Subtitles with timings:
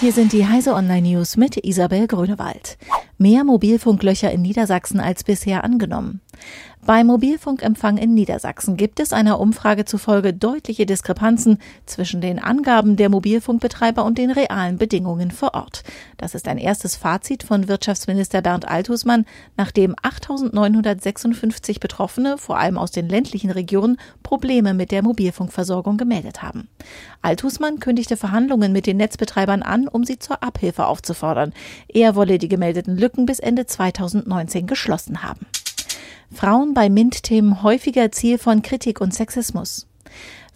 [0.00, 2.78] Hier sind die Heise Online News mit Isabel Grünewald.
[3.18, 6.20] Mehr Mobilfunklöcher in Niedersachsen als bisher angenommen.
[6.86, 13.10] Beim Mobilfunkempfang in Niedersachsen gibt es einer Umfrage zufolge deutliche Diskrepanzen zwischen den Angaben der
[13.10, 15.82] Mobilfunkbetreiber und den realen Bedingungen vor Ort.
[16.16, 19.26] Das ist ein erstes Fazit von Wirtschaftsminister Bernd Althusmann,
[19.56, 26.68] nachdem 8.956 Betroffene, vor allem aus den ländlichen Regionen, Probleme mit der Mobilfunkversorgung gemeldet haben.
[27.22, 31.52] Althusmann kündigte Verhandlungen mit den Netzbetreibern an, um sie zur Abhilfe aufzufordern.
[31.88, 35.46] Er wolle die gemeldeten Lücken bis Ende 2019 geschlossen haben.
[36.32, 39.87] Frauen bei MINT-Themen häufiger Ziel von Kritik und Sexismus.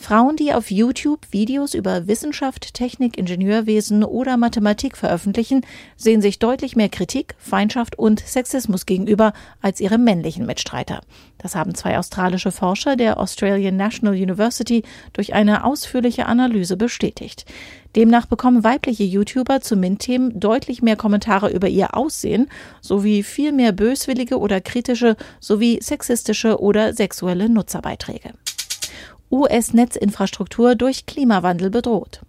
[0.00, 5.60] Frauen, die auf YouTube Videos über Wissenschaft, Technik, Ingenieurwesen oder Mathematik veröffentlichen,
[5.96, 11.02] sehen sich deutlich mehr Kritik, Feindschaft und Sexismus gegenüber als ihre männlichen Mitstreiter.
[11.36, 14.82] Das haben zwei australische Forscher der Australian National University
[15.12, 17.44] durch eine ausführliche Analyse bestätigt.
[17.96, 22.48] Demnach bekommen weibliche YouTuber zu MINT-Themen deutlich mehr Kommentare über ihr Aussehen
[22.80, 28.30] sowie viel mehr böswillige oder kritische sowie sexistische oder sexuelle Nutzerbeiträge.
[29.30, 32.20] US-Netzinfrastruktur durch Klimawandel bedroht.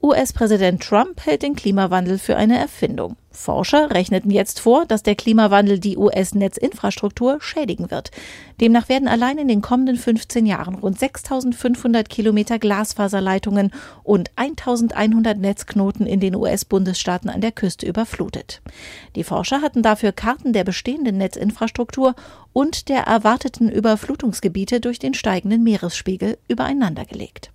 [0.00, 3.16] US-Präsident Trump hält den Klimawandel für eine Erfindung.
[3.32, 8.12] Forscher rechneten jetzt vor, dass der Klimawandel die US-Netzinfrastruktur schädigen wird.
[8.60, 13.72] Demnach werden allein in den kommenden 15 Jahren rund 6500 Kilometer Glasfaserleitungen
[14.04, 18.62] und 1100 Netzknoten in den US-Bundesstaaten an der Küste überflutet.
[19.16, 22.14] Die Forscher hatten dafür Karten der bestehenden Netzinfrastruktur
[22.52, 27.50] und der erwarteten Überflutungsgebiete durch den steigenden Meeresspiegel übereinandergelegt.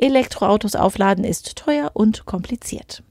[0.00, 3.02] Elektroautos aufladen ist teuer und kompliziert.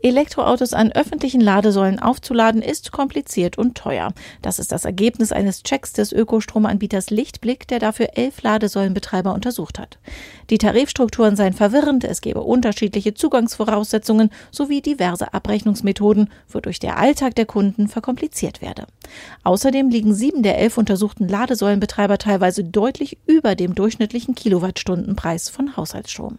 [0.00, 4.12] Elektroautos an öffentlichen Ladesäulen aufzuladen ist kompliziert und teuer.
[4.42, 9.98] Das ist das Ergebnis eines Checks des Ökostromanbieters Lichtblick, der dafür elf Ladesäulenbetreiber untersucht hat.
[10.50, 17.46] Die Tarifstrukturen seien verwirrend, es gebe unterschiedliche Zugangsvoraussetzungen sowie diverse Abrechnungsmethoden, wodurch der Alltag der
[17.46, 18.86] Kunden verkompliziert werde.
[19.42, 26.38] Außerdem liegen sieben der elf untersuchten Ladesäulenbetreiber teilweise deutlich über dem durchschnittlichen Kilowattstundenpreis von Haushaltsstrom.